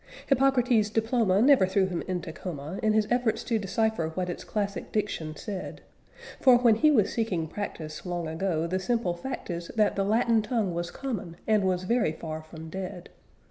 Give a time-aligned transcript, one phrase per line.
[0.25, 4.91] Hippocrates' diploma never threw him into coma in his efforts to decipher what its classic
[4.91, 5.81] diction said,
[6.39, 10.41] For when he was seeking practice long ago the simple fact is that the Latin
[10.41, 13.09] tongue was common and was very far from dead.